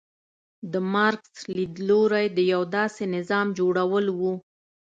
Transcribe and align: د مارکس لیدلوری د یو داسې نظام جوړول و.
د 0.71 0.73
مارکس 0.93 1.39
لیدلوری 1.55 2.27
د 2.31 2.39
یو 2.53 2.61
داسې 2.75 3.03
نظام 3.15 3.47
جوړول 3.59 4.05
و. 4.19 4.21